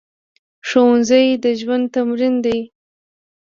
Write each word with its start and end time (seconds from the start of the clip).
ښوونځی 0.67 1.25
د 1.43 1.45
ژوند 1.59 1.85
تمرین 1.95 2.35
دی 2.45 2.59